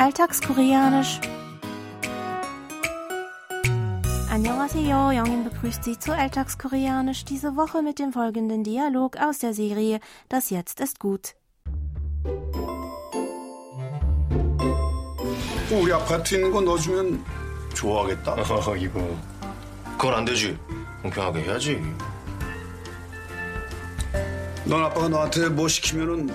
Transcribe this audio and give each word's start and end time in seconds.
Alltagskoreanisch. 0.00 1.20
Annyeonghaseyo, 4.30 5.12
Jongin 5.12 5.44
begrüßt 5.44 5.84
Sie 5.84 5.98
zu 5.98 6.12
Alltagskoreanisch 6.14 7.24
diese 7.24 7.56
Woche 7.56 7.82
mit 7.82 7.98
dem 7.98 8.12
folgenden 8.12 8.64
Dialog 8.64 9.16
aus 9.16 9.38
der 9.38 9.54
Serie 9.54 10.00
Das 10.28 10.50
Jetzt 10.50 10.80
ist 10.80 10.98
gut. 11.00 11.34
꼭 15.68 15.82
우리 15.82 15.92
아파트 15.92 16.34
있는 16.36 16.52
거 16.52 16.60
넣어주면 16.60 17.24
좋아하겠다. 17.74 18.32
어, 18.34 18.76
이거. 18.76 19.00
그건 19.98 20.14
안 20.14 20.24
되지. 20.24 20.56
공평하게 21.02 21.40
해야지. 21.42 21.82
넌 24.64 24.84
아빠가 24.84 25.08
너한테 25.08 25.48
뭐 25.48 25.66
시키면은 25.68 26.34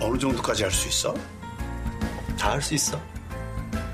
어느 0.00 0.18
정도까지 0.18 0.62
할 0.64 0.72
수 0.72 0.88
있어? 0.88 1.14
다 2.38 2.52
할 2.52 2.62
수 2.62 2.74
있어. 2.74 2.98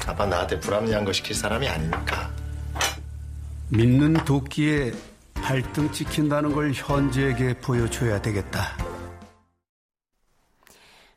아빠 0.08 0.26
나한테 0.26 0.60
불합리한 0.60 1.06
거 1.06 1.14
시킬 1.14 1.36
사람이 1.36 1.68
아니니까. 1.68 2.32
믿는 3.70 4.14
도끼에 4.26 4.92
발등 5.34 5.92
찍힌다는 5.92 6.54
걸 6.54 6.72
현지에게 6.74 7.56
보여줘야 7.60 8.22
되겠다. 8.22 8.78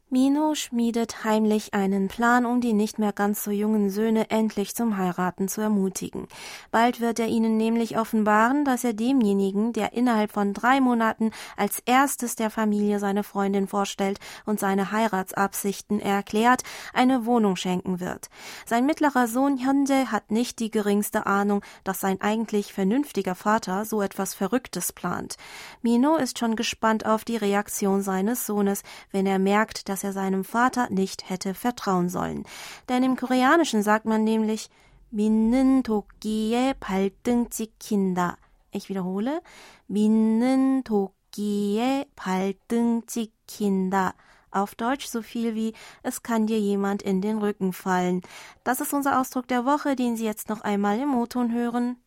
Mino 0.09 0.55
schmiedet 0.55 1.24
heimlich 1.24 1.74
einen 1.74 2.06
Plan, 2.06 2.46
um 2.46 2.60
die 2.60 2.74
nicht 2.74 3.01
mehr 3.01 3.12
ganz 3.12 3.42
so 3.42 3.51
jungen 3.51 3.91
Söhne 3.91 4.30
endlich 4.30 4.73
zum 4.73 4.96
Heiraten 4.98 5.48
zu 5.48 5.60
ermutigen. 5.60 6.29
Bald 6.70 7.01
wird 7.01 7.19
er 7.19 7.27
ihnen 7.27 7.56
nämlich 7.56 7.98
offenbaren, 7.98 8.65
dass 8.65 8.84
er 8.84 8.92
demjenigen, 8.92 9.73
der 9.73 9.95
innerhalb 9.95 10.30
von 10.30 10.55
drei 10.55 10.80
Monaten 10.80 11.32
als 11.56 11.80
erstes 11.87 12.37
der 12.37 12.51
Familie 12.51 13.01
seine 13.01 13.24
Freundin 13.24 13.66
vorstellt 13.66 14.20
und 14.45 14.60
seine 14.60 14.92
Heiratsabsichten 14.92 15.98
erklärt, 15.98 16.63
eine 16.95 17.26
Wohnung 17.26 17.57
schenken 17.57 17.98
wird. 17.98 18.29
Sein 18.65 18.87
mittlerer 18.87 19.26
Sohn 19.26 19.59
Hyunjae 19.59 20.07
hat 20.07 20.30
nicht 20.30 20.60
die 20.60 20.70
geringste 20.70 21.26
Ahnung, 21.26 21.63
dass 21.82 21.98
sein 21.98 22.20
eigentlich 22.20 22.73
vernünftiger 22.73 23.35
Vater 23.35 23.85
so 23.85 24.02
etwas 24.02 24.35
Verrücktes 24.35 24.93
plant. 24.93 25.35
Mino 25.82 26.15
ist 26.15 26.38
schon 26.38 26.54
gespannt 26.54 27.04
auf 27.04 27.24
die 27.24 27.37
Reaktion 27.37 28.02
seines 28.02 28.46
Sohnes, 28.46 28.85
wenn 29.10 29.26
er 29.26 29.41
merkt, 29.41 29.88
dass 29.88 29.96
dass 29.96 30.04
er 30.04 30.13
seinem 30.13 30.44
Vater 30.44 30.90
nicht 30.90 31.30
hätte 31.30 31.54
vertrauen 31.54 32.10
sollen. 32.10 32.44
Denn 32.90 33.04
im 33.04 33.16
Koreanischen 33.16 33.84
sagt 33.84 34.05
man 34.05 34.24
nämlich 34.24 34.70
믿는 35.12 35.84
도끼에 35.84 36.74
발등 36.80 37.49
찍힌다. 37.49 38.38
Ich 38.74 38.90
wiederhole. 38.90 39.41
믿는 39.88 40.84
도끼에 40.84 42.05
발등 42.16 43.02
찍힌다. 43.05 44.13
Auf 44.52 44.76
Deutsch 44.76 45.07
so 45.07 45.21
viel 45.21 45.55
wie 45.55 45.74
es 46.04 46.24
kann 46.24 46.46
dir 46.46 46.60
jemand 46.60 47.02
in 47.02 47.21
den 47.21 47.38
Rücken 47.40 47.74
fallen. 47.74 48.21
Das 48.63 48.82
ist 48.82 48.94
unser 48.94 49.20
Ausdruck 49.20 49.48
der 49.48 49.66
Woche, 49.66 49.96
den 49.96 50.18
Sie 50.18 50.26
jetzt 50.26 50.49
noch 50.49 50.62
einmal 50.62 50.99
im 50.99 51.16
O-Ton 51.16 51.54
hören. 51.54 51.98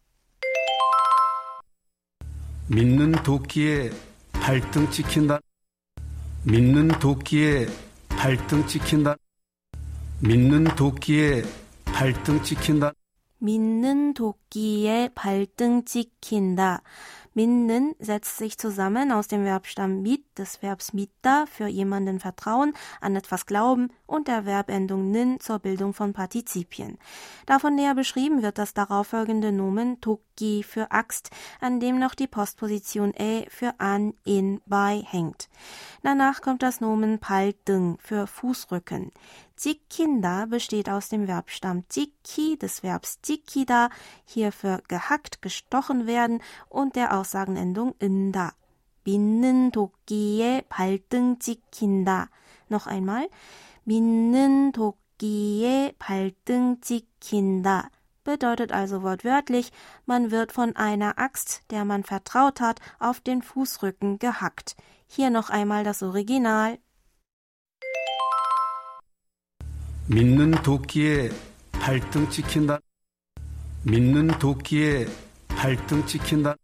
믿는 2.68 3.12
도끼에 3.22 3.90
발등 4.32 4.90
찍힌다. 4.90 5.40
믿는 6.43 6.87
도끼에 6.87 7.65
발등 8.07 8.65
찍힌다. 8.65 9.17
믿는 10.21 10.63
도끼에 10.75 11.43
발등 11.85 12.41
찍힌다. 12.43 12.93
믿는 13.39 14.13
도끼에 14.13 15.09
발등 15.13 15.83
찍힌다. 15.83 16.81
Minden 17.39 17.95
setzt 17.99 18.37
sich 18.37 18.57
zusammen 18.57 19.13
aus 19.13 19.29
dem 19.29 19.45
Verbstamm 19.45 20.01
mit, 20.01 20.25
des 20.37 20.61
Verbs 20.61 20.91
mitta 20.91 21.45
für 21.45 21.67
jemanden 21.67 22.19
vertrauen, 22.19 22.73
an 22.99 23.15
etwas 23.15 23.45
glauben 23.45 23.93
und 24.05 24.27
der 24.27 24.43
Verbendung 24.43 25.09
nin 25.09 25.39
zur 25.39 25.59
Bildung 25.59 25.93
von 25.93 26.11
Partizipien. 26.11 26.97
Davon 27.45 27.75
näher 27.75 27.95
beschrieben 27.95 28.41
wird 28.41 28.57
das 28.57 28.73
darauffolgende 28.73 29.53
Nomen 29.53 30.01
toki 30.01 30.63
für 30.63 30.91
Axt, 30.91 31.29
an 31.61 31.79
dem 31.79 31.97
noch 31.97 32.13
die 32.13 32.27
Postposition 32.27 33.13
e 33.17 33.45
für 33.49 33.73
an, 33.79 34.15
in, 34.25 34.59
bei 34.65 35.01
hängt. 35.07 35.47
Danach 36.03 36.41
kommt 36.41 36.61
das 36.61 36.81
Nomen 36.81 37.19
paltung 37.19 37.99
für 38.01 38.27
Fußrücken. 38.27 39.13
Zikinda 39.58 40.46
besteht 40.46 40.88
aus 40.88 41.08
dem 41.08 41.26
Verbstamm 41.26 41.84
ziki 41.88 42.58
des 42.58 42.82
Verbs 42.82 43.20
zikida, 43.22 43.90
hier 44.24 44.52
für 44.52 44.82
gehackt, 44.88 45.42
gestochen 45.42 46.06
werden 46.06 46.42
und 46.68 46.96
der 46.96 47.16
Aussagenendung 47.18 47.94
inda. 47.98 48.52
믿는 49.04 49.70
도끼에 49.70 50.62
발등 50.68 51.38
찍힌다. 51.38 52.30
Noch 52.70 52.86
einmal. 52.86 53.28
믿는 53.84 54.72
도끼에 54.72 55.92
발등 55.98 56.80
찍힌다 56.80 57.90
bedeutet 58.24 58.72
also 58.72 59.02
wortwörtlich, 59.02 59.70
man 60.06 60.30
wird 60.30 60.50
von 60.50 60.74
einer 60.76 61.18
Axt, 61.18 61.62
der 61.70 61.84
man 61.84 62.02
vertraut 62.02 62.60
hat, 62.60 62.80
auf 62.98 63.20
den 63.20 63.42
Fußrücken 63.42 64.18
gehackt. 64.18 64.76
Hier 65.06 65.30
noch 65.30 65.50
einmal 65.50 65.84
das 65.84 66.02
Original. 66.02 66.78
믿는 70.08 70.50
도끼에 70.62 71.30
발등 71.72 72.28
찍힌다. 72.30 72.78
믿는 73.84 74.28
도끼에 74.38 75.06
발등 75.48 76.06
찍힌다. 76.06 76.56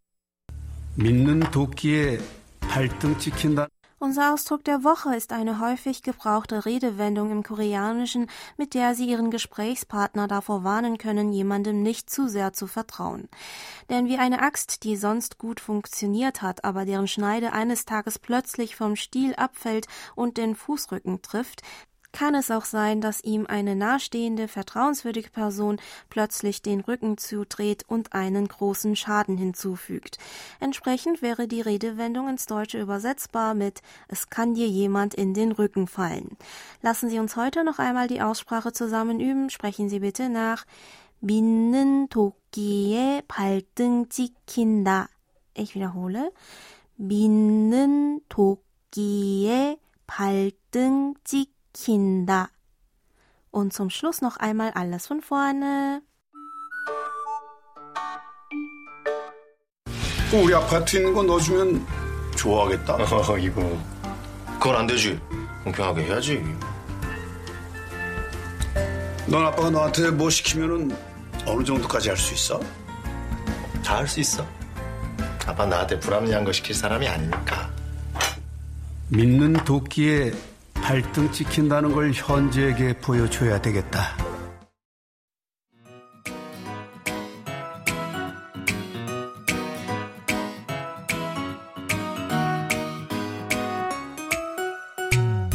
믿는 0.97 1.41
도끼에 1.51 2.19
발등 2.61 3.19
찍힌다. 3.19 3.69
Unser 4.03 4.33
Ausdruck 4.33 4.65
der 4.65 4.83
Woche 4.83 5.15
ist 5.15 5.31
eine 5.31 5.61
häufig 5.61 6.01
gebrauchte 6.03 6.65
Redewendung 6.65 7.31
im 7.31 7.43
Koreanischen, 7.43 8.31
mit 8.57 8.73
der 8.73 8.95
Sie 8.95 9.05
Ihren 9.05 9.31
Gesprächspartner 9.31 10.27
davor 10.27 10.65
warnen 10.65 10.97
können, 10.97 11.35
jemandem 11.35 11.83
nicht 11.83 12.09
zu 12.09 12.27
sehr 12.27 12.55
zu 12.55 12.67
vertrauen. 12.67 13.29
Denn 13.91 14.09
wie 14.09 14.17
eine 14.17 14.41
Axt, 14.41 14.85
die 14.85 14.97
sonst 14.97 15.37
gut 15.37 15.61
funktioniert 15.61 16.41
hat, 16.41 16.65
aber 16.65 16.87
deren 16.87 17.09
Schneide 17.09 17.53
eines 17.53 17.85
Tages 17.85 18.19
plötzlich 18.19 18.75
vom 18.75 18.97
Stiel 18.97 19.35
abfällt 19.35 19.87
und 20.15 20.39
den 20.39 20.57
Fußrücken 20.57 21.21
trifft, 21.21 21.61
kann 22.15 22.35
es 22.35 22.51
auch 22.51 22.65
sein, 22.65 23.01
dass 23.01 23.23
ihm 23.23 23.47
eine 23.47 23.77
nahestehende, 23.77 24.49
vertrauenswürdige 24.49 25.31
Person 25.31 25.81
plötzlich 26.09 26.61
den 26.61 26.81
Rücken 26.81 27.19
zudreht 27.19 27.85
und 27.87 28.13
einen 28.13 28.49
großen 28.49 28.97
Schaden 28.97 29.37
hinzufügt. 29.37 30.19
Entsprechend 30.59 31.23
wäre 31.23 31.47
die 31.47 31.61
Redewendung 31.61 32.29
ins 32.29 32.47
Deutsche 32.47 32.81
übersetzbar 32.81 33.55
mit 33.55 33.81
Es 34.09 34.29
kann 34.29 34.55
dir 34.55 34.67
jemand 34.67 35.15
in 35.15 35.35
den 35.35 35.53
Rücken 35.53 35.87
fallen. 35.87 36.37
Lassen 36.83 37.09
Sie 37.09 37.19
uns 37.19 37.37
heute 37.37 37.65
noch 37.65 37.79
einmal 37.79 38.09
die 38.09 38.23
Aussprache 38.23 38.73
zusammen 38.73 39.21
üben. 39.21 39.51
Sprechen 39.51 39.89
Sie 39.89 40.01
bitte 40.01 40.29
nach. 40.29 40.65
믿는 41.21 42.09
도끼에 42.09 43.23
발등 43.29 44.09
찍힌다. 44.09 45.09
Ich 45.55 45.75
wiederhole. 45.75 46.33
믿는 46.97 48.21
도끼에 48.29 49.77
발등 50.07 51.15
찍힌다. 51.25 51.54
Kinder. 51.76 52.48
Und 53.52 53.74
zum 53.74 53.90
Schluss 53.90 54.22
noch 54.22 54.38
einmal 54.38 54.72
alles 54.74 55.08
von 55.08 55.22
vorne. 55.22 56.02
꼭 60.32 60.44
우리 60.46 60.54
아파트 60.54 60.98
있는 60.98 61.14
거 61.14 61.24
넣어주면 61.24 61.86
좋아하겠다. 62.36 62.96
어, 62.96 63.38
이거. 63.38 63.78
그건 64.60 64.76
안 64.78 64.88
되지. 64.88 65.20
공평하게 65.64 66.04
해야지. 66.04 66.44
넌 69.28 69.46
아빠가 69.46 69.70
너한테 69.70 70.12
뭐 70.12 70.30
시키면은 70.30 70.96
어느 71.46 71.64
정도까지 71.64 72.10
할 72.10 72.18
수 72.18 72.34
있어? 72.34 72.60
다 73.84 73.98
할 73.98 74.08
수 74.08 74.20
있어. 74.20 74.46
아빠 75.46 75.66
나한테 75.66 76.00
불합리한 76.00 76.44
거 76.44 76.52
시킬 76.52 76.74
사람이 76.76 77.08
아니니까. 77.08 77.70
믿는 79.10 79.54
도끼에 79.64 80.32
발등 80.85 81.31
찍힌다는 81.31 81.93
걸 81.93 82.13
현지에게 82.13 82.95
보여줘야 82.99 83.61
되겠다. 83.61 84.31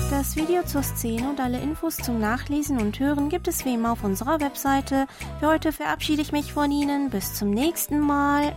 Das 0.10 0.38
Video 0.38 0.64
zur 0.64 0.82
Szene 0.82 1.30
und 1.30 1.40
alle 1.40 1.60
Infos 1.60 1.98
zum 1.98 2.20
Nachlesen 2.20 2.80
und 2.80 3.00
Hören 3.00 3.30
gibt 3.30 3.48
es 3.48 3.64
wie 3.66 3.76
immer 3.76 3.92
auf 3.92 4.04
unserer 4.04 4.40
Webseite. 4.40 5.08
Für 5.40 5.48
heute 5.48 5.72
verabschiede 5.72 6.22
ich 6.22 6.32
mich 6.32 6.52
von 6.52 6.72
Ihnen. 6.72 7.10
Bis 7.10 7.36
zum 7.36 7.52
nächsten 7.52 8.00
Mal. 8.00 8.56